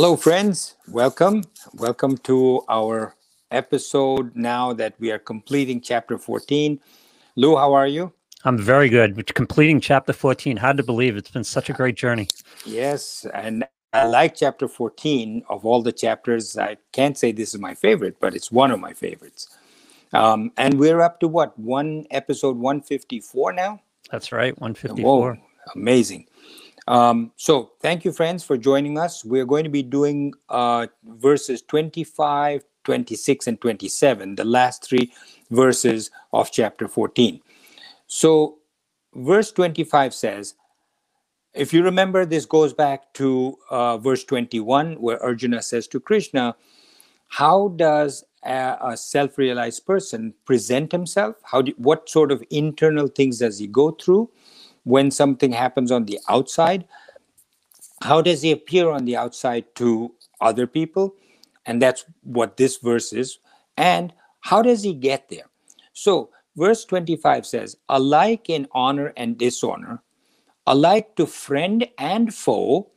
[0.00, 0.76] Hello, friends.
[0.88, 1.44] Welcome.
[1.74, 3.14] Welcome to our
[3.50, 6.80] episode now that we are completing chapter 14.
[7.36, 8.10] Lou, how are you?
[8.46, 9.34] I'm very good.
[9.34, 10.56] Completing chapter 14.
[10.56, 12.28] Hard to believe it's been such a great journey.
[12.64, 13.26] Yes.
[13.34, 16.56] And I like chapter 14 of all the chapters.
[16.56, 19.54] I can't say this is my favorite, but it's one of my favorites.
[20.14, 21.58] Um, and we're up to what?
[21.58, 23.82] One episode 154 now?
[24.10, 24.58] That's right.
[24.58, 25.04] 154.
[25.04, 25.36] Whoa,
[25.74, 26.26] amazing.
[26.90, 29.24] Um, so thank you, friends, for joining us.
[29.24, 35.12] We're going to be doing uh, verses 25, 26, and 27, the last three
[35.52, 37.40] verses of chapter 14.
[38.08, 38.58] So,
[39.14, 40.54] verse 25 says,
[41.54, 46.56] if you remember, this goes back to uh, verse 21, where Arjuna says to Krishna,
[47.28, 51.36] How does a, a self realized person present himself?
[51.44, 54.28] How do, what sort of internal things does he go through
[54.84, 56.86] when something happens on the outside?
[58.02, 61.14] How does he appear on the outside to other people?
[61.66, 63.38] And that's what this verse is.
[63.76, 65.44] And how does he get there?
[65.92, 70.02] So, verse 25 says, Alike in honor and dishonor,
[70.66, 72.90] alike to friend and foe,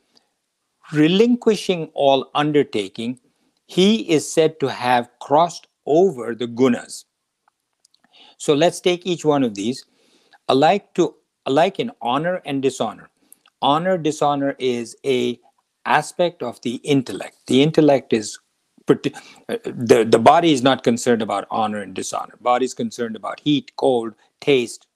[0.92, 3.20] relinquishing all undertaking,
[3.66, 7.04] he is said to have crossed over the gunas.
[8.38, 9.84] So let's take each one of these.
[10.48, 11.14] Alike to
[11.46, 13.10] alike in honor and dishonor.
[13.62, 15.38] Honor dishonor is a
[15.86, 17.36] aspect of the intellect.
[17.46, 18.38] The intellect is
[18.86, 22.34] the, the body is not concerned about honor and dishonor.
[22.40, 24.86] Body is concerned about heat, cold, taste,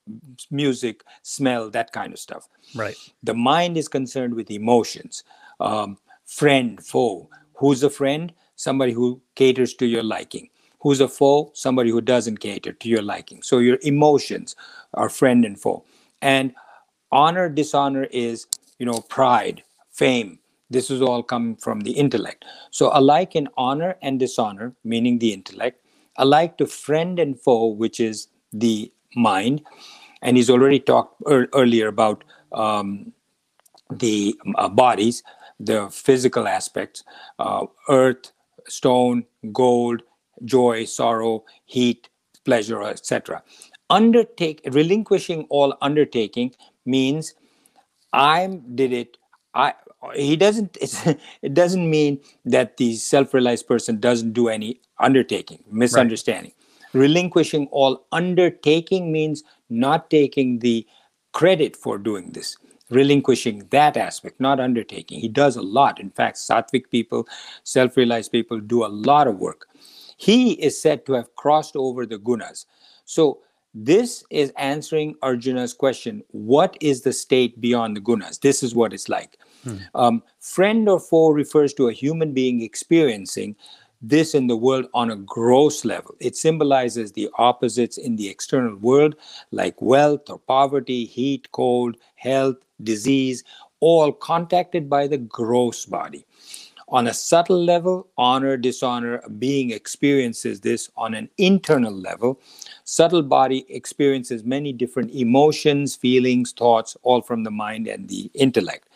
[0.50, 2.48] music, smell, that kind of stuff.
[2.74, 2.96] Right.
[3.22, 5.24] The mind is concerned with emotions,
[5.60, 7.28] um, friend, foe.
[7.54, 8.32] Who's a friend?
[8.56, 10.50] Somebody who caters to your liking.
[10.80, 11.50] Who's a foe?
[11.54, 13.42] Somebody who doesn't cater to your liking.
[13.42, 14.54] So your emotions
[14.94, 15.84] are friend and foe.
[16.20, 16.54] And
[17.12, 18.46] honor, dishonor is,
[18.78, 20.38] you know, pride, fame,
[20.70, 22.44] this is all come from the intellect.
[22.70, 25.80] So, alike in honor and dishonor, meaning the intellect,
[26.16, 29.62] alike to friend and foe, which is the mind.
[30.20, 33.12] And he's already talked er- earlier about um,
[33.90, 35.22] the uh, bodies,
[35.60, 37.04] the physical aspects
[37.38, 38.32] uh, earth,
[38.66, 40.02] stone, gold,
[40.44, 42.08] joy, sorrow, heat,
[42.48, 43.42] pleasure, etc.
[43.90, 46.54] Undertake relinquishing all undertaking
[46.86, 47.34] means
[48.12, 49.16] I did it.
[49.54, 49.74] I
[50.14, 50.78] he doesn't
[51.42, 57.00] it doesn't mean that the self-realized person doesn't do any undertaking misunderstanding right.
[57.00, 60.86] relinquishing all undertaking means not taking the
[61.32, 62.56] credit for doing this
[62.90, 67.26] relinquishing that aspect not undertaking he does a lot in fact sattvic people
[67.64, 69.66] self-realized people do a lot of work
[70.18, 72.66] he is said to have crossed over the gunas
[73.06, 73.40] so
[73.74, 78.92] this is answering arjuna's question what is the state beyond the gunas this is what
[78.92, 79.76] it's like Hmm.
[79.94, 83.56] Um, friend or foe refers to a human being experiencing
[84.00, 86.14] this in the world on a gross level.
[86.20, 89.16] It symbolizes the opposites in the external world,
[89.50, 93.42] like wealth or poverty, heat, cold, health, disease,
[93.80, 96.24] all contacted by the gross body.
[96.90, 102.40] On a subtle level, honor, dishonor, being experiences this on an internal level.
[102.84, 108.88] Subtle body experiences many different emotions, feelings, thoughts, all from the mind and the intellect.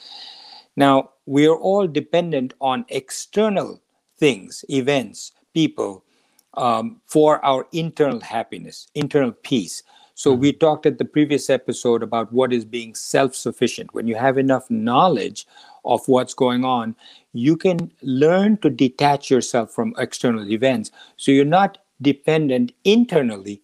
[0.75, 3.83] Now, we are all dependent on external
[4.19, 6.05] things, events, people,
[6.55, 9.83] um, for our internal happiness, internal peace.
[10.15, 10.59] So, we mm-hmm.
[10.59, 13.95] talked at the previous episode about what is being self sufficient.
[13.95, 15.47] When you have enough knowledge
[15.85, 16.95] of what's going on,
[17.33, 20.91] you can learn to detach yourself from external events.
[21.17, 23.63] So, you're not dependent internally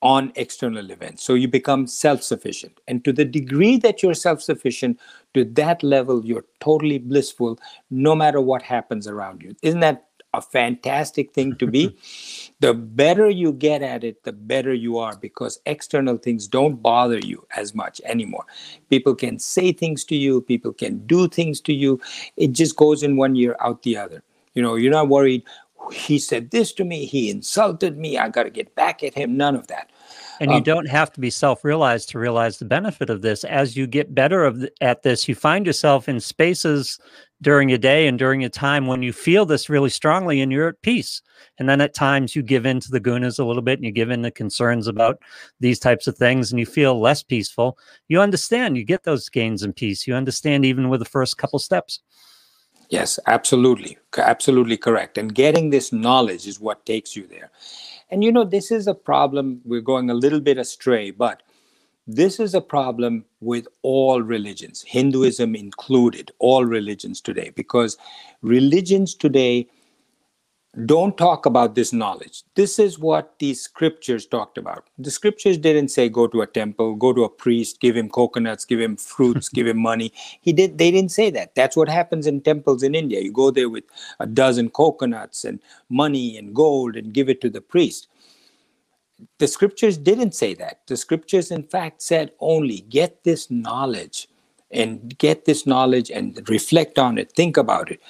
[0.00, 1.24] on external events.
[1.24, 2.80] So you become self sufficient.
[2.86, 4.98] And to the degree that you're self sufficient,
[5.34, 7.58] to that level, you're totally blissful
[7.90, 9.56] no matter what happens around you.
[9.62, 11.96] Isn't that a fantastic thing to be?
[12.60, 17.18] the better you get at it, the better you are because external things don't bother
[17.18, 18.44] you as much anymore.
[18.90, 22.00] People can say things to you, people can do things to you.
[22.36, 24.22] It just goes in one ear, out the other.
[24.54, 25.44] You know, you're not worried
[25.92, 29.36] he said this to me, he insulted me, I got to get back at him.
[29.36, 29.90] None of that.
[30.40, 33.44] And you um, don't have to be self-realized to realize the benefit of this.
[33.44, 36.98] As you get better of the, at this, you find yourself in spaces
[37.40, 40.68] during a day and during a time when you feel this really strongly and you're
[40.68, 41.22] at peace.
[41.58, 43.92] And then at times you give in to the gunas a little bit and you
[43.92, 45.20] give in to concerns about
[45.60, 47.78] these types of things and you feel less peaceful.
[48.08, 50.06] You understand, you get those gains in peace.
[50.06, 52.00] You understand even with the first couple steps.
[52.90, 53.98] Yes, absolutely.
[54.16, 55.18] Absolutely correct.
[55.18, 57.50] And getting this knowledge is what takes you there.
[58.10, 59.60] And you know, this is a problem.
[59.64, 61.42] We're going a little bit astray, but
[62.10, 67.98] This is a problem with all religions, Hinduism included, all religions today, because
[68.40, 69.68] religions today
[70.86, 72.44] don't talk about this knowledge.
[72.54, 74.88] This is what these scriptures talked about.
[74.96, 78.64] The scriptures didn't say go to a temple, go to a priest, give him coconuts,
[78.64, 80.10] give him fruits, give him money.
[80.40, 81.54] He did they didn't say that.
[81.54, 83.20] That's what happens in temples in India.
[83.20, 83.84] You go there with
[84.18, 85.60] a dozen coconuts and
[85.90, 88.08] money and gold and give it to the priest.
[89.38, 90.80] The scriptures didn't say that.
[90.86, 94.28] The scriptures in fact said only get this knowledge
[94.70, 98.00] and get this knowledge and reflect on it, think about it.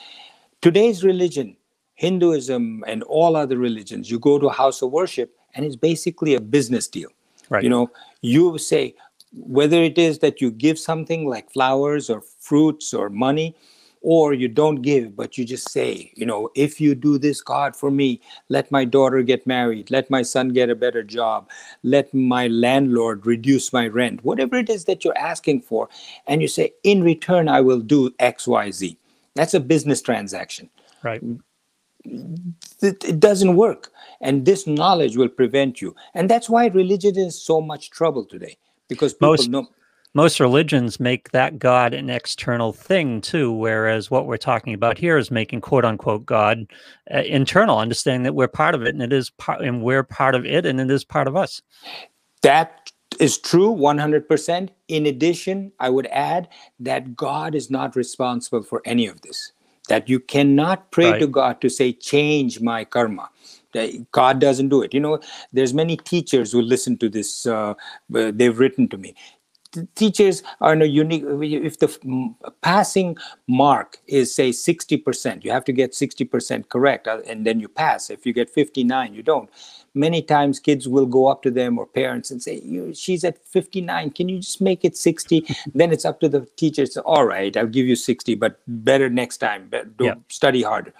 [0.60, 1.56] Today's religion
[1.98, 6.36] Hinduism and all other religions, you go to a house of worship and it's basically
[6.36, 7.10] a business deal.
[7.50, 7.64] Right.
[7.64, 7.90] You know,
[8.20, 8.94] you say
[9.32, 13.56] whether it is that you give something like flowers or fruits or money,
[14.02, 17.76] or you don't give, but you just say, you know, if you do this, God,
[17.76, 21.50] for me, let my daughter get married, let my son get a better job,
[21.82, 25.88] let my landlord reduce my rent, whatever it is that you're asking for.
[26.26, 28.98] And you say, in return, I will do X, Y, Z.
[29.34, 30.70] That's a business transaction
[31.02, 31.22] Right.
[32.82, 37.40] it, it doesn't work and this knowledge will prevent you and that's why religion is
[37.40, 38.56] so much trouble today
[38.88, 39.68] because people Most- know
[40.18, 45.16] Most religions make that God an external thing too, whereas what we're talking about here
[45.16, 46.66] is making "quote unquote" God
[47.14, 50.34] uh, internal, understanding that we're part of it, and it is part, and we're part
[50.34, 51.62] of it, and it is part of us.
[52.42, 56.46] that is true 100% in addition i would add
[56.78, 59.52] that god is not responsible for any of this
[59.88, 63.30] that you cannot pray to god to say change my karma.
[64.12, 64.94] God doesn't do it.
[64.94, 65.20] You know
[65.52, 67.74] there's many teachers who listen to this uh,
[68.14, 69.14] uh, they've written to me
[69.94, 73.16] teachers are in a unique if the passing
[73.46, 78.08] mark is say 60% you have to get 60% correct uh, and then you pass
[78.10, 79.50] if you get 59 you don't
[79.94, 83.44] many times kids will go up to them or parents and say you, she's at
[83.44, 87.56] 59 can you just make it 60 then it's up to the teachers all right
[87.56, 90.14] i'll give you 60 but better next time don't Yeah.
[90.28, 90.94] study harder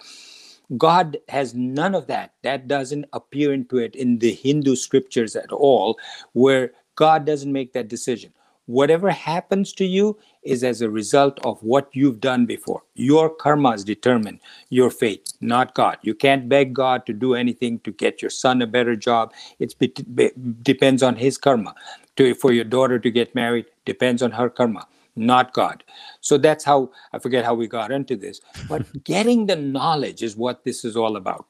[0.77, 2.33] God has none of that.
[2.43, 5.97] That doesn't appear into it in the Hindu scriptures at all,
[6.33, 8.33] where God doesn't make that decision.
[8.69, 12.83] Whatever happens to you is as a result of what you've done before.
[12.93, 14.39] Your karmas determine
[14.69, 15.97] your fate, not God.
[16.03, 19.33] You can't beg God to do anything to get your son a better job.
[19.57, 19.73] It
[20.63, 21.73] depends on his karma.
[22.17, 25.83] To, for your daughter to get married depends on her karma not God.
[26.21, 28.39] So that's how I forget how we got into this.
[28.69, 31.47] But getting the knowledge is what this is all about.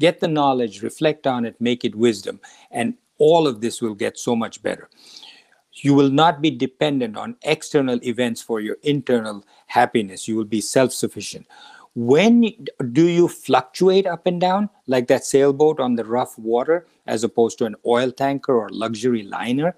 [0.00, 2.40] Get the knowledge, reflect on it, make it wisdom,
[2.70, 4.88] and all of this will get so much better.
[5.74, 10.28] You will not be dependent on external events for your internal happiness.
[10.28, 11.46] You will be self sufficient.
[11.94, 12.52] When
[12.92, 17.58] do you fluctuate up and down like that sailboat on the rough water as opposed
[17.58, 19.74] to an oil tanker or luxury liner?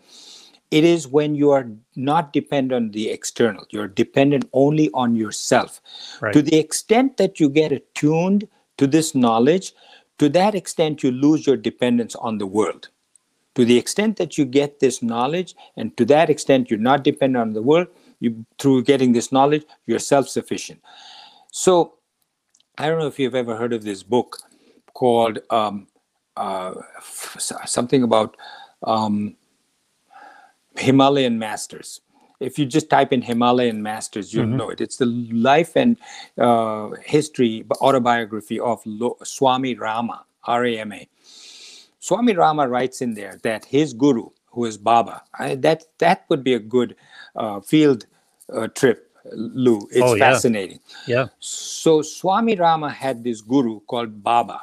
[0.71, 5.81] it is when you are not dependent on the external you're dependent only on yourself
[6.21, 6.33] Right.
[6.33, 8.49] to the extent that you get attuned
[8.79, 9.73] to this knowledge
[10.19, 12.89] to that extent you lose your dependence on the world
[13.55, 17.41] to the extent that you get this knowledge and to that extent you're not dependent
[17.41, 17.89] on the world
[18.21, 20.81] you through getting this knowledge you're self-sufficient
[21.51, 21.95] so
[22.79, 24.39] i don't know if you've ever heard of this book
[24.95, 25.87] called um,
[26.37, 26.75] uh,
[27.39, 28.37] something about
[28.85, 29.37] um,
[30.77, 32.01] Himalayan Masters.
[32.41, 34.81] If you just type in Himalayan Masters, you'll know it.
[34.81, 35.97] It's the life and
[36.37, 41.09] uh, history autobiography of Lo- Swami Rama, R A M A.
[42.05, 46.45] Swami Rama writes in there that his guru, who is Baba, I, that that would
[46.45, 46.97] be a good
[47.35, 48.05] uh, field
[48.53, 49.89] uh, trip, Lou.
[49.91, 50.33] It's Oh, yeah.
[50.33, 50.81] fascinating.
[51.07, 51.29] Yeah.
[51.41, 54.61] So Swami Rama had this guru called Baba.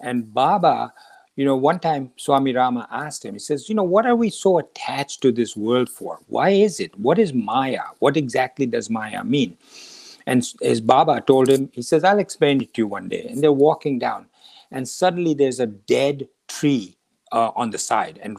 [0.00, 0.92] And Baba,
[1.36, 4.28] you know, one time Swami Rama asked him, he says, you know, what are we
[4.28, 6.18] so attached to this world for?
[6.26, 6.94] Why is it?
[6.98, 7.84] What is Maya?
[8.00, 9.56] What exactly does Maya mean?
[10.26, 13.28] And his Baba told him, he says, I'll explain it to you one day.
[13.30, 14.26] And they're walking down,
[14.70, 16.28] and suddenly there's a dead
[16.58, 16.96] tree
[17.32, 18.20] uh, on the side.
[18.22, 18.38] And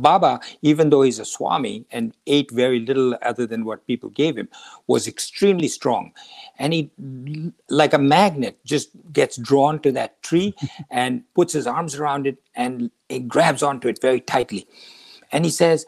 [0.00, 4.36] Baba, even though he's a Swami and ate very little other than what people gave
[4.36, 4.48] him,
[4.86, 6.12] was extremely strong.
[6.58, 6.90] And he,
[7.68, 10.54] like a magnet, just gets drawn to that tree
[10.90, 14.66] and puts his arms around it and he grabs onto it very tightly.
[15.32, 15.84] And he says,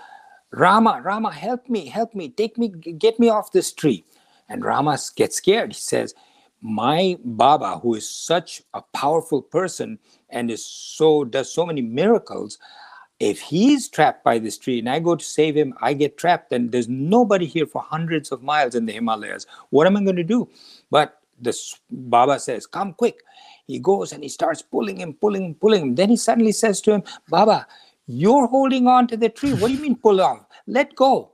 [0.53, 4.05] Rama, Rama, help me, help me, take me, get me off this tree.
[4.49, 5.73] And Rama gets scared.
[5.73, 6.15] He says,
[6.63, 9.99] My Baba, who is such a powerful person
[10.31, 12.59] and is so does so many miracles,
[13.21, 16.53] if he's trapped by this tree and I go to save him, I get trapped,
[16.53, 19.47] and there's nobody here for hundreds of miles in the Himalayas.
[19.71, 20.49] What am I going to do?
[20.91, 23.19] But this Baba says, Come quick.
[23.67, 25.95] He goes and he starts pulling him, pulling him, pulling him.
[25.95, 27.67] Then he suddenly says to him, Baba,
[28.07, 29.53] you're holding on to the tree.
[29.53, 30.47] What do you mean pull off?
[30.67, 31.33] let go.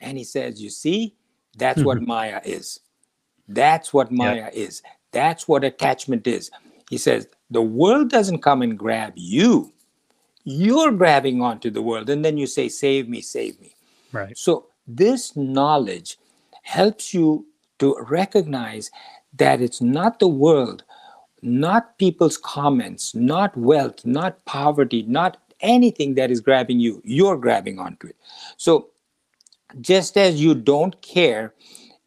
[0.00, 1.14] And he says, You see,
[1.56, 2.80] that's what Maya is.
[3.48, 4.82] That's what Maya is.
[5.12, 6.50] That's what attachment is.
[6.90, 9.72] He says, The world doesn't come and grab you.
[10.44, 12.08] You're grabbing onto the world.
[12.10, 13.74] And then you say, Save me, save me.
[14.12, 14.36] Right.
[14.36, 16.18] So, this knowledge
[16.62, 17.46] helps you
[17.78, 18.90] to recognize
[19.34, 20.84] that it's not the world,
[21.42, 27.02] not people's comments, not wealth, not poverty, not anything that is grabbing you.
[27.04, 28.16] You're grabbing onto it.
[28.56, 28.90] So,
[29.80, 31.52] just as you don't care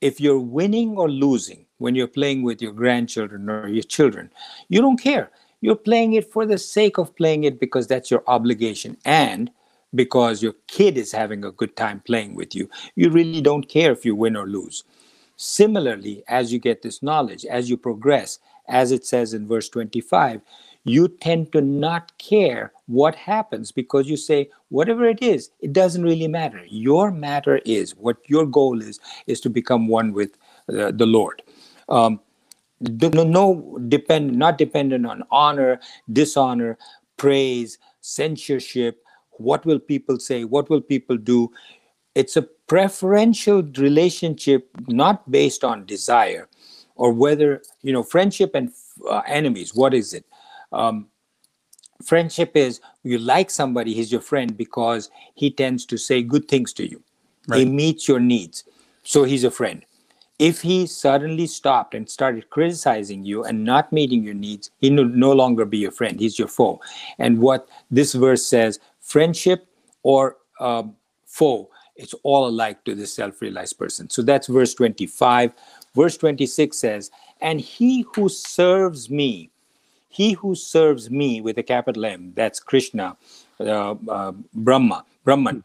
[0.01, 4.31] if you're winning or losing when you're playing with your grandchildren or your children,
[4.67, 5.31] you don't care.
[5.61, 9.51] You're playing it for the sake of playing it because that's your obligation and
[9.93, 12.69] because your kid is having a good time playing with you.
[12.95, 14.83] You really don't care if you win or lose.
[15.35, 20.41] Similarly, as you get this knowledge, as you progress, as it says in verse 25,
[20.85, 26.03] you tend to not care what happens because you say, whatever it is, it doesn't
[26.03, 26.63] really matter.
[26.67, 30.37] Your matter is, what your goal is, is to become one with
[30.69, 31.41] uh, the Lord.
[31.89, 32.19] Um,
[32.81, 35.79] no, no depend, not dependent on honor,
[36.11, 36.77] dishonor,
[37.17, 39.03] praise, censorship.
[39.31, 40.45] What will people say?
[40.45, 41.51] What will people do?
[42.15, 46.47] It's a preferential relationship, not based on desire
[46.95, 48.71] or whether, you know, friendship and
[49.09, 49.73] uh, enemies.
[49.73, 50.25] What is it?
[50.71, 51.07] Um,
[52.03, 56.73] friendship is you like somebody, he's your friend because he tends to say good things
[56.73, 57.01] to you.
[57.47, 57.59] Right.
[57.59, 58.63] He meets your needs.
[59.03, 59.83] So he's a friend.
[60.37, 65.05] If he suddenly stopped and started criticizing you and not meeting your needs, he will
[65.05, 66.17] no longer be your friend.
[66.17, 66.79] He's your foe.
[67.17, 69.67] And what this verse says friendship
[70.03, 70.95] or um,
[71.25, 74.09] foe, it's all alike to the self realized person.
[74.09, 75.51] So that's verse 25.
[75.93, 77.11] Verse 26 says,
[77.41, 79.51] And he who serves me,
[80.09, 83.15] he who serves me with a capital M, that's Krishna,
[83.59, 85.63] uh, uh, Brahma, Brahman,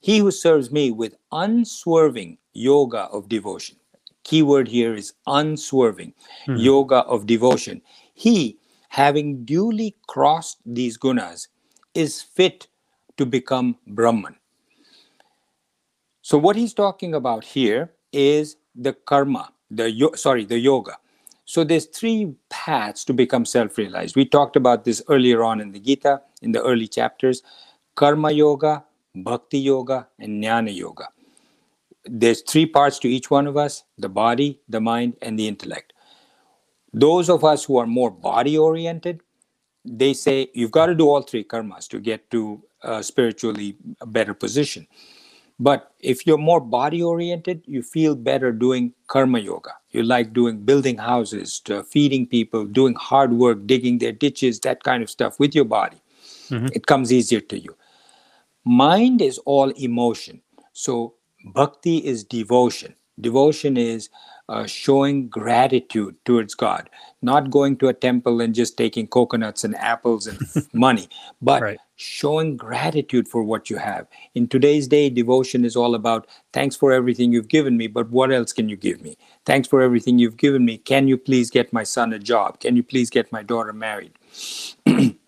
[0.00, 3.76] he who serves me with unswerving yoga of devotion.
[4.24, 6.12] Keyword here is unswerving
[6.46, 6.56] mm-hmm.
[6.56, 7.80] yoga of devotion.
[8.14, 8.58] He,
[8.88, 11.48] having duly crossed these gunas,
[11.94, 12.66] is fit
[13.16, 14.36] to become Brahman.
[16.22, 20.96] So, what he's talking about here is the karma, the sorry, the yoga.
[21.44, 24.16] So there's three paths to become self-realized.
[24.16, 27.42] We talked about this earlier on in the Gita, in the early chapters.
[27.94, 28.84] Karma yoga,
[29.14, 31.08] bhakti yoga, and jnana yoga.
[32.06, 35.92] There's three parts to each one of us: the body, the mind, and the intellect.
[36.92, 39.20] Those of us who are more body-oriented,
[39.84, 44.32] they say you've got to do all three karmas to get to a spiritually better
[44.32, 44.86] position.
[45.60, 49.70] But if you're more body oriented, you feel better doing karma yoga.
[49.90, 55.02] You like doing building houses, feeding people, doing hard work, digging their ditches, that kind
[55.02, 55.98] of stuff with your body.
[56.48, 56.68] Mm-hmm.
[56.74, 57.76] It comes easier to you.
[58.64, 60.40] Mind is all emotion.
[60.72, 61.14] So
[61.54, 62.94] bhakti is devotion.
[63.20, 64.08] Devotion is
[64.48, 66.90] uh, showing gratitude towards God,
[67.22, 70.38] not going to a temple and just taking coconuts and apples and
[70.72, 71.08] money,
[71.40, 71.78] but right.
[71.96, 74.06] Showing gratitude for what you have.
[74.34, 78.32] In today's day, devotion is all about thanks for everything you've given me, but what
[78.32, 79.16] else can you give me?
[79.46, 80.78] Thanks for everything you've given me.
[80.78, 82.60] Can you please get my son a job?
[82.60, 84.12] Can you please get my daughter married?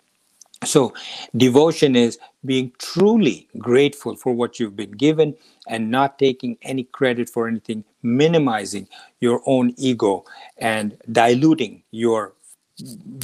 [0.65, 0.93] So,
[1.35, 5.35] devotion is being truly grateful for what you've been given
[5.67, 8.87] and not taking any credit for anything, minimizing
[9.21, 10.25] your own ego
[10.57, 12.33] and diluting your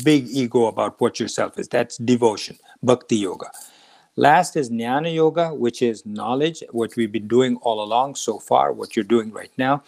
[0.03, 1.67] big ego about what yourself is.
[1.67, 3.49] That's devotion, bhakti yoga.
[4.15, 8.71] Last is jnana yoga, which is knowledge, what we've been doing all along so far,
[8.71, 9.83] what you're doing right now.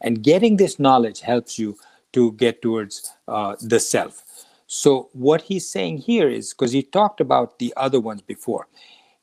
[0.00, 1.76] And getting this knowledge helps you
[2.12, 4.22] to get towards uh, the self.
[4.66, 8.66] So, what he's saying here is because he talked about the other ones before.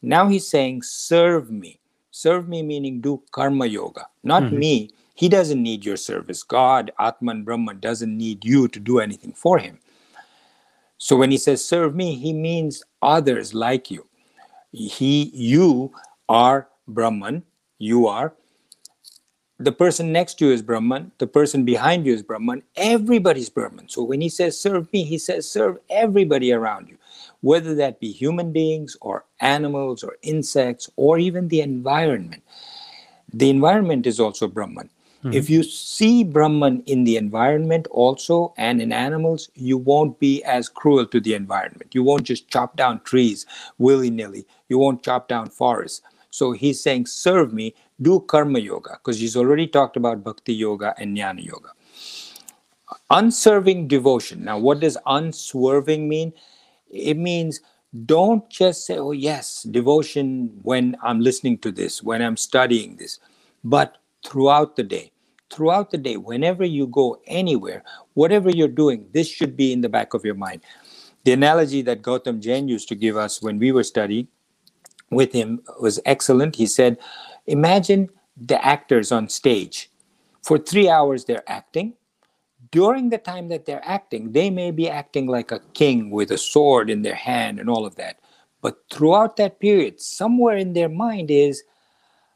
[0.01, 1.79] Now he's saying, serve me.
[2.11, 4.59] Serve me meaning do karma yoga, not mm-hmm.
[4.59, 4.91] me.
[5.15, 6.43] He doesn't need your service.
[6.43, 9.79] God, Atman Brahman, doesn't need you to do anything for him.
[11.03, 14.07] So when he says serve me, he means others like you.
[14.71, 15.91] He, you
[16.29, 17.43] are Brahman,
[17.77, 18.33] you are
[19.59, 23.87] the person next to you is Brahman, the person behind you is Brahman, everybody's Brahman.
[23.87, 26.97] So when he says serve me, he says serve everybody around you,
[27.41, 32.43] whether that be human beings or animals or insects or even the environment.
[33.33, 34.89] The environment is also Brahman.
[35.23, 35.33] Mm-hmm.
[35.33, 40.67] If you see Brahman in the environment also and in animals, you won't be as
[40.67, 41.95] cruel to the environment.
[41.95, 43.45] You won't just chop down trees
[43.77, 44.45] willy nilly.
[44.67, 46.01] You won't chop down forests.
[46.29, 50.93] So he's saying, serve me, do karma yoga, because he's already talked about bhakti yoga
[50.97, 51.69] and jnana yoga.
[53.09, 54.43] Unswerving devotion.
[54.43, 56.33] Now, what does unswerving mean?
[56.89, 57.61] It means
[58.05, 63.19] don't just say, oh, yes, devotion when I'm listening to this, when I'm studying this,
[63.63, 65.12] but throughout the day.
[65.53, 67.83] Throughout the day, whenever you go anywhere,
[68.15, 70.61] whatever you're doing, this should be in the back of your mind.
[71.25, 74.27] The analogy that Gautam Jain used to give us when we were studying
[75.11, 76.55] with him was excellent.
[76.55, 76.97] He said,
[77.45, 79.91] Imagine the actors on stage.
[80.41, 81.93] For three hours, they're acting
[82.73, 86.39] during the time that they're acting, they may be acting like a king with a
[86.39, 88.17] sword in their hand and all of that.
[88.61, 91.63] But throughout that period, somewhere in their mind is,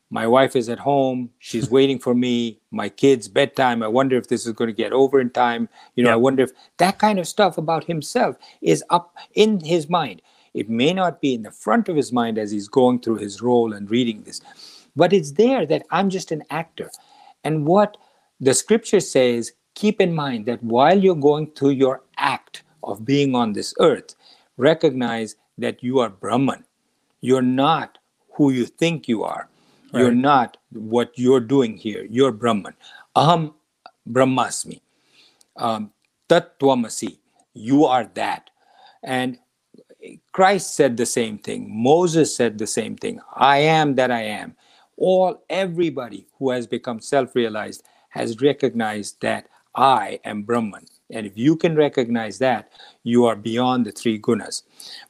[0.10, 3.84] my wife is at home, she's waiting for me, my kids' bedtime.
[3.84, 5.70] I wonder if this is going to get over in time.
[5.96, 6.16] You know, yeah.
[6.16, 10.22] I wonder if that kind of stuff about himself is up in his mind.
[10.54, 13.42] It may not be in the front of his mind as he's going through his
[13.42, 14.42] role and reading this,
[14.96, 16.90] but it's there that I'm just an actor.
[17.44, 17.98] And what
[18.40, 23.36] the scripture says keep in mind that while you're going through your act of being
[23.36, 24.16] on this earth,
[24.58, 26.66] recognize that you are Brahman.
[27.22, 28.00] You're not
[28.34, 29.48] who you think you are.
[29.92, 30.02] Right.
[30.02, 32.06] You're not what you're doing here.
[32.10, 32.74] You're Brahman.
[33.16, 33.54] Aham
[34.10, 34.82] Brahmasmi.
[35.56, 35.92] Um,
[36.30, 37.18] Tattvamasi.
[37.54, 38.50] You are that.
[39.04, 39.40] And
[40.32, 41.68] Christ said the same thing.
[41.72, 43.20] Moses said the same thing.
[43.36, 44.56] I am that I am.
[44.98, 50.86] All everybody who has become self-realized has recognized that I am Brahman.
[51.12, 52.72] And if you can recognize that,
[53.04, 54.64] you are beyond the three gunas.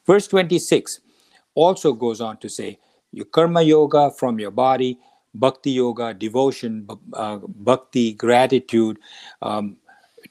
[0.05, 0.99] Verse 26
[1.55, 2.79] also goes on to say,
[3.11, 4.99] your karma yoga from your body,
[5.33, 8.99] bhakti yoga, devotion, uh, bhakti, gratitude.
[9.41, 9.77] Um,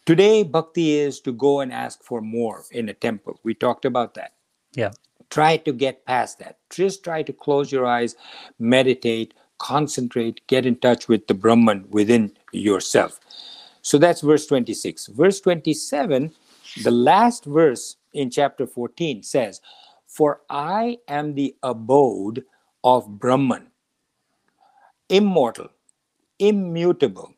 [0.05, 3.41] today, bhakti is to go and ask for more in a temple.
[3.43, 4.33] We talked about that.
[4.75, 4.93] Yeah.
[5.31, 6.59] Try to get past that.
[6.71, 8.15] Just try to close your eyes,
[8.59, 13.19] meditate, concentrate, get in touch with the Brahman within yourself.
[13.83, 15.09] So that's verse 26.
[15.09, 16.33] Verse 27,
[16.83, 19.61] the last verse in chapter 14 says,
[20.07, 22.45] For I am the abode
[22.87, 23.67] of Brahman,
[25.09, 25.69] immortal,
[26.39, 27.35] immutable,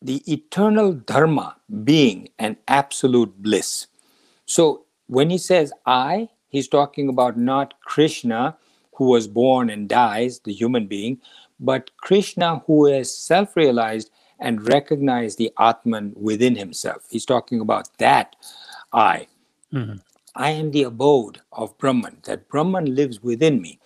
[0.00, 3.88] the eternal Dharma being an absolute bliss.
[4.46, 8.56] So when he says I, he's talking about not Krishna
[8.94, 11.20] who was born and dies, the human being,
[11.58, 17.06] but Krishna who is self realized and recognize the Atman within himself.
[17.10, 18.34] He's talking about that
[18.94, 19.26] I.
[19.74, 19.96] Mm-hmm.
[20.36, 23.79] I am the abode of Brahman, that Brahman lives within me.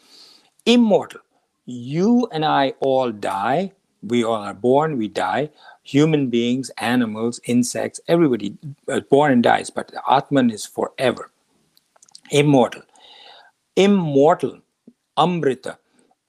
[0.66, 1.20] Immortal.
[1.66, 3.72] You and I all die.
[4.02, 5.50] We all are born, we die.
[5.82, 8.56] Human beings, animals, insects, everybody
[8.88, 11.30] is born and dies, but the Atman is forever.
[12.30, 12.82] Immortal.
[13.76, 14.60] Immortal.
[15.16, 15.78] Amrita.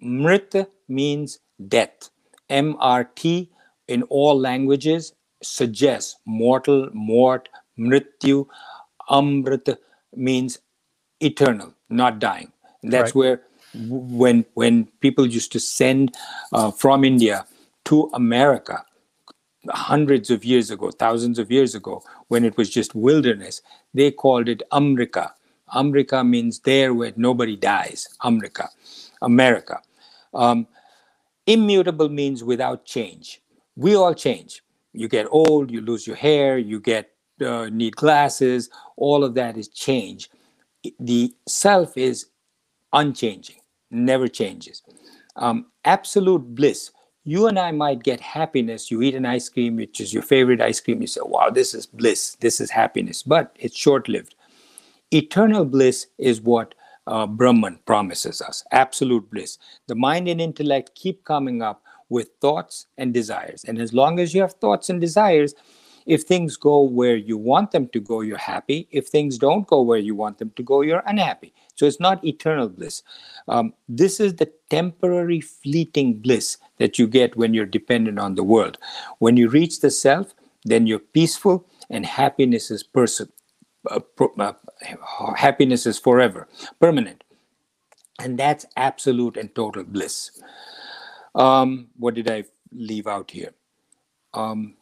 [0.04, 2.10] Mrita means death.
[2.50, 3.50] M R T
[3.88, 8.48] in all languages suggests mortal, mort, mrityu,
[9.10, 9.78] amrit
[10.16, 10.60] means
[11.20, 12.52] eternal, not dying.
[12.84, 13.16] And that's right.
[13.16, 13.42] where
[13.88, 16.16] when when people used to send
[16.54, 17.46] uh, from India
[17.86, 18.84] to America
[19.70, 23.62] hundreds of years ago, thousands of years ago, when it was just wilderness,
[23.94, 25.32] they called it Amrika.
[25.74, 28.08] Amrika means there where nobody dies.
[28.24, 28.70] Amrika,
[29.22, 29.82] America.
[30.34, 30.68] Um,
[31.48, 33.42] immutable means without change
[33.76, 34.62] we all change.
[34.94, 37.12] You get old, you lose your hair, you get
[37.46, 38.70] uh, need glasses.
[38.96, 40.30] All of that is change.
[41.00, 42.28] The self is
[42.94, 43.60] unchanging,
[43.92, 44.82] never changes.
[45.36, 46.92] Um, absolute bliss.
[47.24, 48.92] You and I might get happiness.
[48.92, 51.02] You eat an ice cream, which is your favorite ice cream.
[51.02, 52.36] You say, "Wow, this is bliss.
[52.40, 54.36] This is happiness," but it's short-lived.
[55.12, 56.76] Eternal bliss is what
[57.08, 58.64] uh, Brahman promises us.
[58.72, 59.58] Absolute bliss.
[59.88, 63.64] The mind and intellect keep coming up with thoughts and desires.
[63.66, 65.54] And as long as you have thoughts and desires,
[66.06, 68.88] if things go where you want them to go, you're happy.
[68.92, 71.54] If things don't go where you want them to go, you're unhappy.
[71.76, 73.02] So it's not eternal bliss.
[73.48, 78.44] Um, this is the temporary, fleeting bliss that you get when you're dependent on the
[78.44, 78.78] world.
[79.20, 83.32] When you reach the self, then you're peaceful and happiness is person.
[83.90, 84.00] Uh,
[84.40, 84.54] uh,
[85.36, 86.48] happiness is forever,
[86.80, 87.24] permanent.
[88.20, 90.32] And that's absolute and total bliss.
[91.36, 93.54] Um, what did I leave out here?
[94.34, 94.76] Um,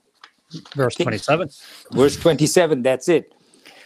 [0.76, 1.50] verse 27.
[1.92, 3.34] Verse 27, that's it.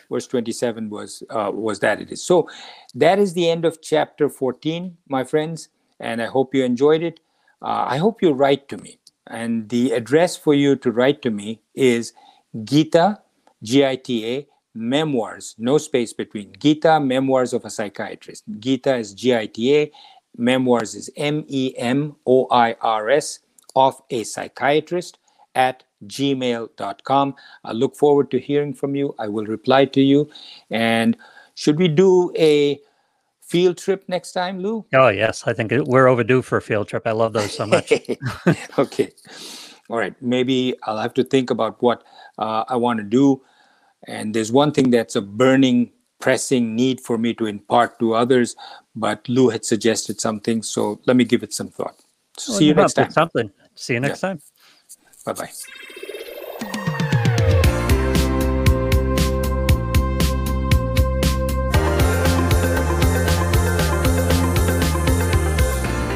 [0.09, 2.23] Verse 27 was uh, was that it is.
[2.23, 2.49] So
[2.95, 7.19] that is the end of chapter 14, my friends, and I hope you enjoyed it.
[7.61, 8.99] Uh, I hope you write to me.
[9.29, 12.13] And the address for you to write to me is
[12.63, 13.19] Gita,
[13.61, 16.53] G I T A, Memoirs, no space between.
[16.57, 18.45] Gita, Memoirs of a Psychiatrist.
[18.59, 19.91] Gita is G I T A,
[20.37, 23.39] Memoirs is M E M O I R S
[23.75, 25.19] of a psychiatrist
[25.55, 27.35] at gmail.com.
[27.63, 29.15] I look forward to hearing from you.
[29.19, 30.29] I will reply to you.
[30.69, 31.17] And
[31.55, 32.79] should we do a
[33.41, 34.85] field trip next time, Lou?
[34.93, 37.07] Oh yes, I think we're overdue for a field trip.
[37.07, 37.91] I love those so much.
[38.77, 39.11] okay.
[39.89, 40.13] All right.
[40.21, 42.03] Maybe I'll have to think about what
[42.37, 43.41] uh, I want to do.
[44.07, 48.55] And there's one thing that's a burning, pressing need for me to impart to others.
[48.95, 50.61] But Lou had suggested something.
[50.61, 51.95] So let me give it some thought.
[52.47, 53.11] Well, see you next time.
[53.11, 53.51] Something.
[53.75, 54.41] See you next time.
[55.27, 55.51] Bye bye.